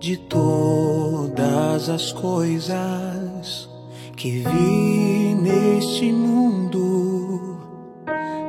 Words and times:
de 0.00 0.16
todas 0.16 1.88
as 1.88 2.12
coisas 2.12 3.68
que 4.16 4.44
vi 4.44 5.34
neste 5.34 6.12
mundo, 6.12 7.58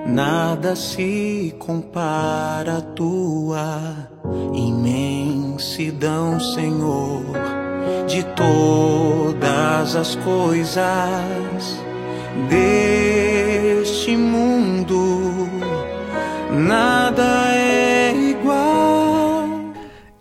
nada 0.05 0.75
se 0.75 1.55
compara 1.57 2.77
à 2.77 2.81
tua 2.81 4.09
imensidão, 4.53 6.39
Senhor, 6.39 7.23
de 8.07 8.23
todas 8.35 9.95
as 9.95 10.15
coisas 10.15 11.79
deste 12.47 14.15
mundo, 14.15 15.49
nada 16.51 17.08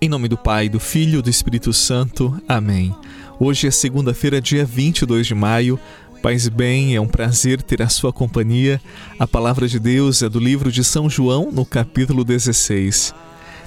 Em 0.08 0.10
nome 0.10 0.26
do 0.26 0.38
Pai, 0.38 0.70
do 0.70 0.80
Filho 0.80 1.18
e 1.18 1.22
do 1.22 1.28
Espírito 1.28 1.70
Santo. 1.70 2.34
Amém. 2.48 2.96
Hoje 3.38 3.66
é 3.66 3.70
segunda-feira, 3.70 4.40
dia 4.40 4.64
22 4.64 5.26
de 5.26 5.34
maio. 5.34 5.78
Paz 6.22 6.48
bem, 6.48 6.96
é 6.96 7.00
um 7.00 7.06
prazer 7.06 7.60
ter 7.60 7.82
a 7.82 7.90
sua 7.90 8.10
companhia. 8.10 8.80
A 9.18 9.26
palavra 9.26 9.68
de 9.68 9.78
Deus 9.78 10.22
é 10.22 10.28
do 10.30 10.40
livro 10.40 10.72
de 10.72 10.82
São 10.82 11.10
João, 11.10 11.52
no 11.52 11.62
capítulo 11.62 12.24
16. 12.24 13.14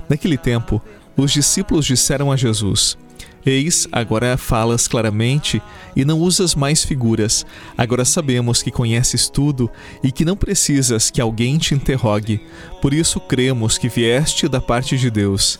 Naquele 0.09 0.35
tempo, 0.35 0.81
os 1.15 1.31
discípulos 1.31 1.85
disseram 1.85 2.31
a 2.31 2.35
Jesus: 2.35 2.97
Eis, 3.45 3.87
agora 3.91 4.35
falas 4.35 4.87
claramente 4.87 5.61
e 5.95 6.03
não 6.03 6.17
usas 6.17 6.55
mais 6.55 6.83
figuras. 6.83 7.45
Agora 7.77 8.03
sabemos 8.03 8.63
que 8.63 8.71
conheces 8.71 9.29
tudo 9.29 9.69
e 10.03 10.11
que 10.11 10.25
não 10.25 10.35
precisas 10.35 11.11
que 11.11 11.21
alguém 11.21 11.59
te 11.59 11.75
interrogue. 11.75 12.41
Por 12.81 12.95
isso 12.95 13.19
cremos 13.19 13.77
que 13.77 13.87
vieste 13.87 14.47
da 14.47 14.59
parte 14.59 14.97
de 14.97 15.11
Deus. 15.11 15.59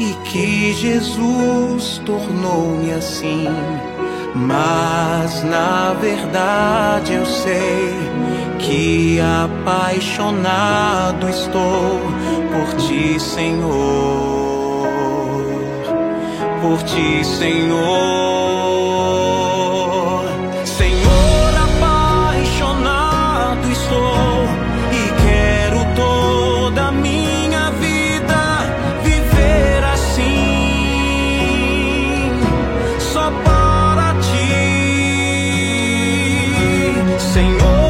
e 0.00 0.14
que 0.24 0.72
Jesus 0.72 2.00
tornou-me 2.06 2.90
assim. 2.92 3.48
Mas 4.34 5.44
na 5.44 5.94
verdade 6.00 7.12
eu 7.12 7.26
sei 7.26 7.94
que 8.58 9.20
apaixonado 9.20 11.28
estou 11.28 12.00
por 12.50 12.74
ti, 12.76 13.20
Senhor. 13.20 13.68
Por 16.62 16.82
ti, 16.84 17.22
Senhor. 17.24 18.49
Senhor, 37.32 37.89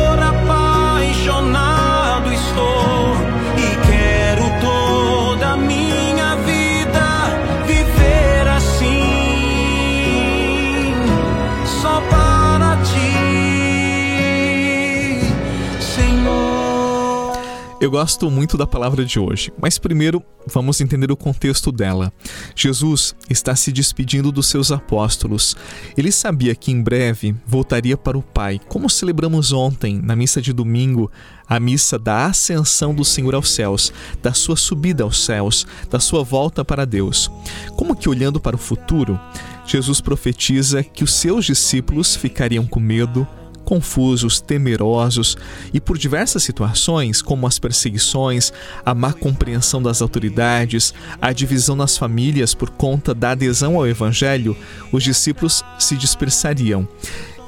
Eu 17.81 17.91
gosto 17.91 18.31
muito 18.31 18.59
da 18.59 18.67
palavra 18.67 19.07
de 19.07 19.19
hoje, 19.19 19.51
mas 19.59 19.79
primeiro 19.79 20.23
vamos 20.47 20.83
entender 20.83 21.11
o 21.11 21.17
contexto 21.17 21.73
dela. 21.73 22.13
Jesus 22.55 23.15
está 23.31 23.57
se 23.57 23.73
despedindo 23.73 24.31
dos 24.31 24.49
seus 24.49 24.71
apóstolos. 24.71 25.57
Ele 25.97 26.13
sabia 26.13 26.55
que 26.55 26.71
em 26.71 26.83
breve 26.83 27.35
voltaria 27.47 27.97
para 27.97 28.19
o 28.19 28.23
Pai, 28.23 28.61
como 28.69 28.91
celebramos 28.91 29.51
ontem 29.51 29.99
na 29.99 30.15
missa 30.15 30.43
de 30.43 30.53
domingo, 30.53 31.11
a 31.49 31.59
missa 31.59 31.99
da 31.99 32.27
ascensão 32.27 32.95
do 32.95 33.03
Senhor 33.03 33.35
aos 33.35 33.51
céus, 33.51 33.95
da 34.23 34.35
sua 34.35 34.57
subida 34.57 35.03
aos 35.03 35.25
céus, 35.25 35.67
da 35.89 35.99
sua 35.99 36.23
volta 36.23 36.63
para 36.63 36.85
Deus. 36.85 37.31
Como 37.77 37.97
que 37.97 38.11
olhando 38.11 38.39
para 38.39 38.57
o 38.57 38.59
futuro, 38.59 39.19
Jesus 39.65 40.03
profetiza 40.03 40.83
que 40.83 41.03
os 41.03 41.15
seus 41.15 41.47
discípulos 41.47 42.15
ficariam 42.15 42.67
com 42.67 42.79
medo, 42.79 43.27
confusos, 43.71 44.41
temerosos 44.41 45.39
e 45.73 45.81
por 45.81 45.97
diversas 45.97 46.43
situações, 46.43 47.23
como 47.23 47.47
as 47.47 47.57
perseguições, 47.57 48.53
a 48.85 48.93
má 48.93 49.13
compreensão 49.13 49.81
das 49.81 50.03
autoridades, 50.03 50.93
a 51.23 51.33
divisão 51.33 51.77
nas 51.77 51.97
famílias 51.97 52.53
por 52.53 52.69
conta 52.71 53.15
da 53.15 53.31
adesão 53.31 53.77
ao 53.77 53.87
evangelho, 53.87 54.57
os 54.91 55.05
discípulos 55.05 55.65
se 55.79 55.97
dispersariam. 55.97 56.89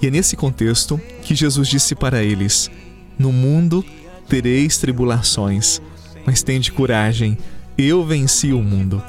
E 0.00 0.06
é 0.06 0.10
nesse 0.12 0.36
contexto 0.36 1.00
que 1.22 1.34
Jesus 1.34 1.66
disse 1.66 1.96
para 1.96 2.22
eles: 2.22 2.70
No 3.18 3.32
mundo 3.32 3.84
tereis 4.28 4.78
tribulações, 4.78 5.82
mas 6.24 6.40
tende 6.40 6.70
coragem, 6.70 7.36
eu 7.76 8.06
venci 8.06 8.52
o 8.52 8.62
mundo. 8.62 9.02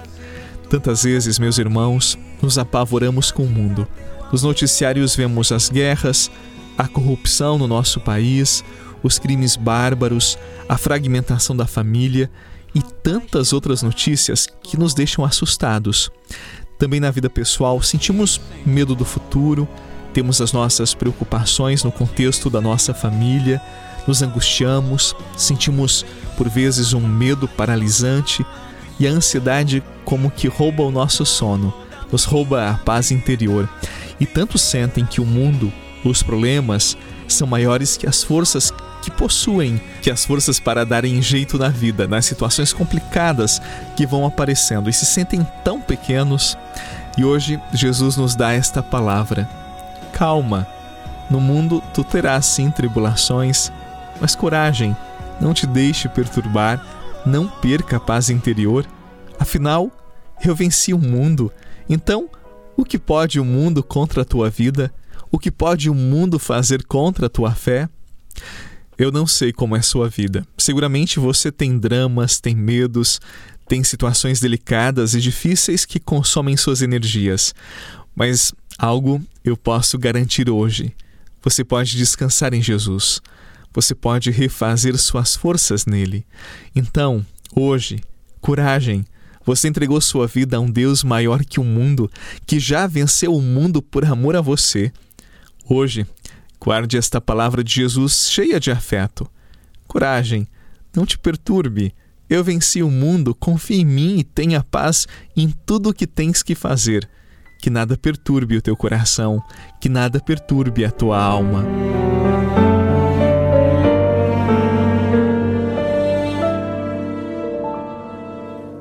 Tantas 0.68 1.04
vezes, 1.04 1.38
meus 1.38 1.60
irmãos, 1.60 2.18
nos 2.42 2.58
apavoramos 2.58 3.30
com 3.30 3.44
o 3.44 3.50
mundo. 3.50 3.88
Nos 4.32 4.42
noticiários 4.42 5.16
vemos 5.16 5.52
as 5.52 5.70
guerras, 5.70 6.32
a 6.78 6.88
corrupção 6.88 7.58
no 7.58 7.68
nosso 7.68 8.00
país, 8.00 8.64
os 9.02 9.20
crimes 9.20 9.56
bárbaros, 9.56 10.38
a 10.68 10.78
fragmentação 10.78 11.56
da 11.56 11.68
família 11.68 12.32
e 12.74 12.82
tantas 12.82 13.54
outras 13.54 13.82
notícias 13.84 14.48
que 14.64 14.78
nos 14.78 14.94
deixam 14.94 15.24
assustados. 15.24 16.10
Também 16.80 17.00
na 17.00 17.12
vida 17.12 17.30
pessoal, 17.30 17.82
sentimos 17.82 18.42
medo 18.66 18.96
do 18.96 19.06
futuro, 19.06 19.68
temos 20.14 20.42
as 20.42 20.52
nossas 20.54 20.94
preocupações 20.94 21.84
no 21.84 21.92
contexto 21.92 22.50
da 22.50 22.62
nossa 22.62 22.94
família, 22.94 23.62
nos 24.08 24.22
angustiamos, 24.22 25.16
sentimos 25.36 26.06
por 26.38 26.50
vezes 26.50 26.94
um 26.94 27.00
medo 27.00 27.48
paralisante 27.48 28.46
e 29.00 29.08
a 29.08 29.12
ansiedade 29.12 29.84
como 30.04 30.30
que 30.30 30.48
rouba 30.48 30.84
o 30.84 30.92
nosso 30.92 31.26
sono, 31.26 31.74
nos 32.12 32.26
rouba 32.26 32.70
a 32.70 32.74
paz 32.74 33.12
interior. 33.12 33.68
E 34.20 34.26
tanto 34.26 34.58
sentem 34.58 35.06
que 35.06 35.22
o 35.22 35.26
mundo 35.26 35.72
os 36.10 36.22
problemas 36.22 36.98
são 37.28 37.48
maiores 37.48 37.98
que 37.98 38.08
as 38.08 38.24
forças 38.24 38.72
que 39.02 39.12
possuem, 39.12 39.82
que 40.02 40.10
as 40.10 40.24
forças 40.24 40.60
para 40.60 40.86
darem 40.86 41.22
jeito 41.22 41.58
na 41.58 41.70
vida, 41.70 42.08
nas 42.08 42.26
situações 42.26 42.72
complicadas 42.72 43.62
que 43.96 44.06
vão 44.06 44.26
aparecendo 44.26 44.90
e 44.90 44.94
se 44.94 45.06
sentem 45.06 45.46
tão 45.64 45.82
pequenos. 45.82 46.58
E 47.18 47.24
hoje 47.26 47.60
Jesus 47.74 48.16
nos 48.18 48.36
dá 48.36 48.54
esta 48.54 48.82
palavra: 48.82 49.50
calma. 50.14 50.68
No 51.30 51.40
mundo 51.40 51.82
tu 51.94 52.04
terás 52.04 52.46
sim 52.46 52.70
tribulações, 52.70 53.72
mas 54.20 54.36
coragem, 54.36 54.96
não 55.40 55.54
te 55.54 55.66
deixe 55.66 56.08
perturbar, 56.08 56.86
não 57.26 57.48
perca 57.48 57.98
a 57.98 58.00
paz 58.00 58.30
interior. 58.30 58.86
Afinal, 59.40 59.90
eu 60.44 60.54
venci 60.54 60.94
o 60.94 61.00
mundo. 61.00 61.52
Então, 61.90 62.30
o 62.78 62.84
que 62.84 63.00
pode 63.00 63.40
o 63.40 63.46
mundo 63.46 63.82
contra 63.84 64.22
a 64.22 64.26
tua 64.26 64.50
vida? 64.50 64.94
O 65.34 65.40
que 65.40 65.50
pode 65.50 65.90
o 65.90 65.96
mundo 65.96 66.38
fazer 66.38 66.86
contra 66.86 67.26
a 67.26 67.30
tua 67.30 67.56
fé? 67.56 67.90
Eu 68.96 69.12
não 69.12 69.26
sei 69.26 69.52
como 69.52 69.76
é 69.76 69.82
sua 69.82 70.08
vida. 70.08 70.46
Seguramente 70.56 71.20
você 71.20 71.52
tem 71.52 71.80
dramas, 71.80 72.40
tem 72.40 72.56
medos, 72.56 73.20
tem 73.68 73.84
situações 73.84 74.40
delicadas 74.40 75.16
e 75.16 75.20
difíceis 75.20 75.86
que 75.86 76.00
consomem 76.00 76.56
suas 76.56 76.84
energias. 76.84 77.52
Mas 78.16 78.54
algo 78.78 79.20
eu 79.44 79.58
posso 79.58 79.98
garantir 79.98 80.52
hoje. 80.52 80.94
Você 81.42 81.64
pode 81.64 81.98
descansar 81.98 82.54
em 82.54 82.62
Jesus. 82.62 83.20
Você 83.74 83.96
pode 83.96 84.30
refazer 84.30 84.96
suas 85.00 85.36
forças 85.36 85.88
nele. 85.88 86.28
Então, 86.76 87.26
hoje, 87.56 88.00
coragem. 88.40 89.04
Você 89.44 89.68
entregou 89.68 90.00
sua 90.00 90.28
vida 90.28 90.58
a 90.58 90.60
um 90.60 90.70
Deus 90.70 91.04
maior 91.04 91.44
que 91.44 91.60
o 91.60 91.64
mundo, 91.64 92.08
que 92.46 92.60
já 92.60 92.86
venceu 92.86 93.34
o 93.34 93.42
mundo 93.42 93.82
por 93.82 94.06
amor 94.06 94.36
a 94.36 94.42
você. 94.42 94.94
Hoje, 95.68 96.06
guarde 96.60 96.98
esta 96.98 97.22
palavra 97.22 97.64
de 97.64 97.74
Jesus 97.74 98.30
cheia 98.30 98.60
de 98.60 98.70
afeto. 98.70 99.26
Coragem, 99.88 100.48
não 100.96 101.06
te 101.06 101.18
perturbe, 101.18 101.94
eu 102.30 102.44
venci 102.44 102.82
o 102.82 102.90
mundo, 102.90 103.36
confia 103.36 103.78
em 103.78 103.86
mim 103.86 104.18
e 104.18 104.24
tenha 104.24 104.64
paz 104.64 105.08
em 105.38 105.54
tudo 105.66 105.90
o 105.90 105.94
que 105.94 106.08
tens 106.08 106.42
que 106.42 106.56
fazer. 106.56 107.08
Que 107.62 107.70
nada 107.70 107.96
perturbe 107.96 108.58
o 108.58 108.62
teu 108.62 108.76
coração, 108.76 109.42
que 109.80 109.88
nada 109.88 110.20
perturbe 110.20 110.84
a 110.84 110.92
tua 110.92 111.18
alma. 111.18 111.64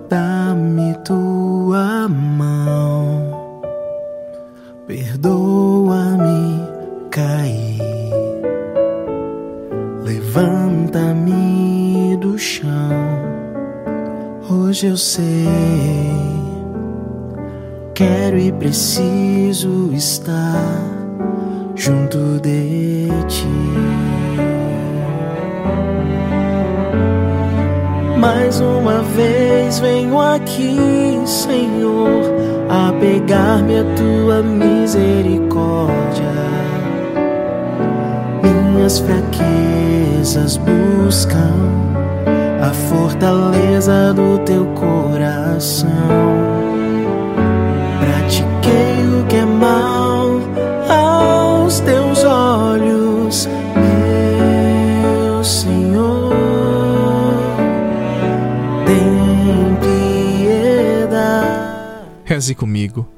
Dá-me 0.08 0.94
tua 1.04 2.08
mão, 2.08 2.51
Hoje 14.52 14.88
eu 14.88 14.98
sei, 14.98 15.48
quero 17.94 18.38
e 18.38 18.52
preciso 18.52 19.90
estar 19.94 20.60
junto 21.74 22.38
de 22.42 23.08
ti. 23.28 23.46
Mais 28.18 28.60
uma 28.60 29.02
vez 29.02 29.78
venho 29.78 30.20
aqui, 30.20 30.76
Senhor, 31.24 32.20
a 32.68 32.92
pegar-me 33.00 33.78
a 33.78 33.84
tua 33.94 34.42
misericórdia. 34.42 35.96
Minhas 38.42 38.98
fraquezas 38.98 40.58
buscam 40.58 41.91
a 42.62 42.72
fortaleza 42.72 44.14
do 44.14 44.38
teu 44.44 44.64
coração. 44.66 45.88
Pratiquei 47.98 49.20
o 49.20 49.26
que 49.26 49.34
é 49.34 49.44
mal 49.44 50.38
aos 50.88 51.80
teus 51.80 52.22
olhos, 52.22 53.48
meu 53.74 55.42
Senhor. 55.42 56.32
Tem 58.86 59.76
piedade. 61.00 62.06
Reze 62.24 62.54
comigo. 62.54 63.08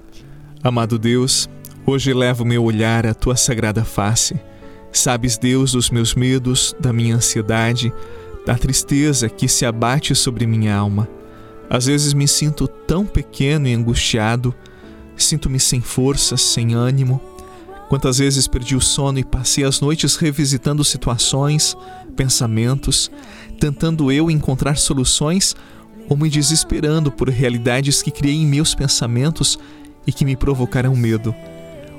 Amado 0.62 0.98
Deus, 0.98 1.50
hoje 1.84 2.14
levo 2.14 2.46
meu 2.46 2.64
olhar 2.64 3.06
à 3.06 3.12
tua 3.12 3.36
sagrada 3.36 3.84
face. 3.84 4.40
Sabes, 4.90 5.36
Deus, 5.36 5.72
dos 5.72 5.90
meus 5.90 6.14
medos, 6.14 6.74
da 6.80 6.92
minha 6.94 7.16
ansiedade, 7.16 7.92
da 8.44 8.56
tristeza 8.56 9.28
que 9.28 9.48
se 9.48 9.64
abate 9.64 10.14
sobre 10.14 10.46
minha 10.46 10.76
alma. 10.76 11.08
Às 11.68 11.86
vezes 11.86 12.12
me 12.12 12.28
sinto 12.28 12.68
tão 12.68 13.06
pequeno 13.06 13.66
e 13.66 13.74
angustiado, 13.74 14.54
sinto-me 15.16 15.58
sem 15.58 15.80
força, 15.80 16.36
sem 16.36 16.74
ânimo. 16.74 17.20
Quantas 17.88 18.18
vezes 18.18 18.46
perdi 18.46 18.76
o 18.76 18.80
sono 18.80 19.18
e 19.18 19.24
passei 19.24 19.64
as 19.64 19.80
noites 19.80 20.16
revisitando 20.16 20.84
situações, 20.84 21.76
pensamentos, 22.16 23.10
tentando 23.58 24.12
eu 24.12 24.30
encontrar 24.30 24.76
soluções 24.76 25.54
ou 26.08 26.16
me 26.16 26.28
desesperando 26.28 27.10
por 27.10 27.28
realidades 27.28 28.02
que 28.02 28.10
criei 28.10 28.36
em 28.36 28.46
meus 28.46 28.74
pensamentos 28.74 29.58
e 30.06 30.12
que 30.12 30.24
me 30.24 30.36
provocaram 30.36 30.94
medo. 30.94 31.34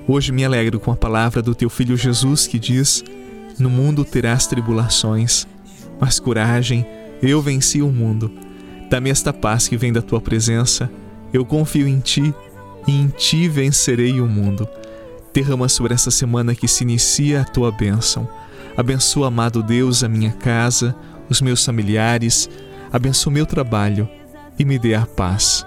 Hoje 0.08 0.32
me 0.32 0.46
alegro 0.46 0.80
com 0.80 0.92
a 0.92 0.96
palavra 0.96 1.42
do 1.42 1.56
teu 1.56 1.70
filho 1.70 1.98
Jesus 1.98 2.46
que 2.46 2.60
diz: 2.60 3.04
No 3.58 3.70
mundo 3.70 4.06
terás 4.06 4.46
tribulações 4.46 5.48
mas 6.00 6.20
coragem, 6.20 6.86
eu 7.22 7.42
venci 7.42 7.82
o 7.82 7.92
mundo. 7.92 8.32
Dá-me 8.90 9.10
esta 9.10 9.34
paz 9.34 9.68
que 9.68 9.78
vem 9.78 9.92
da 9.92 10.02
tua 10.02 10.22
presença. 10.22 10.90
Eu 11.34 11.46
confio 11.46 11.88
em 11.88 12.00
ti 12.00 12.34
e 12.88 12.92
em 12.92 13.08
ti 13.08 13.48
vencerei 13.48 14.20
o 14.20 14.28
mundo. 14.28 14.68
Derrama 15.34 15.68
sobre 15.68 15.94
essa 15.94 16.12
semana 16.12 16.56
que 16.56 16.68
se 16.68 16.84
inicia 16.84 17.42
a 17.42 17.46
tua 17.46 17.72
bênção. 17.72 18.28
Abençoa, 18.78 19.28
amado 19.28 19.64
Deus, 19.64 20.04
a 20.04 20.08
minha 20.10 20.32
casa, 20.32 20.96
os 21.30 21.42
meus 21.42 21.66
familiares, 21.66 22.50
abençoa 22.92 23.34
meu 23.34 23.46
trabalho 23.46 24.08
e 24.60 24.66
me 24.66 24.78
dê 24.78 24.94
a 24.94 25.06
paz. 25.06 25.66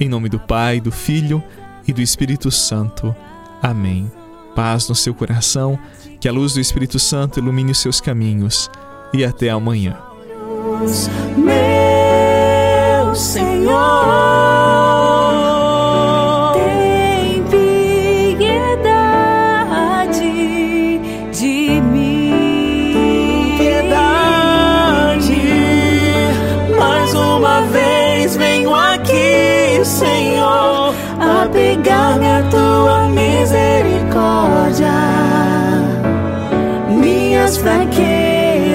Em 0.00 0.08
nome 0.08 0.28
do 0.28 0.38
Pai, 0.38 0.80
do 0.80 0.90
Filho 0.90 1.42
e 1.86 1.92
do 1.92 2.00
Espírito 2.00 2.50
Santo. 2.50 3.14
Amém. 3.62 4.10
Paz 4.54 4.88
no 4.88 4.94
seu 4.94 5.14
coração, 5.14 5.78
que 6.20 6.28
a 6.28 6.32
luz 6.32 6.54
do 6.54 6.60
Espírito 6.60 6.98
Santo 6.98 7.38
ilumine 7.38 7.72
os 7.72 7.78
seus 7.78 8.00
caminhos 8.00 8.70
e 9.12 9.24
até 9.24 9.50
amanhã. 9.50 9.96
Meu 11.36 13.14
Senhor, 13.14 13.74
tem 16.54 17.42
piedade 18.36 19.00
de 21.32 21.80
mim. 21.80 23.56
piedade. 23.58 25.42
Mais 26.78 27.14
uma 27.14 27.62
vez 27.62 28.36
venho 28.36 28.74
aqui, 28.74 29.80
Senhor, 29.84 30.94
a 31.18 31.48
pegar-me 31.50 32.26
a 32.26 32.42
tua 32.50 33.08
misericórdia. 33.08 34.92
Minhas 36.90 37.56
fraquezas 37.56 38.17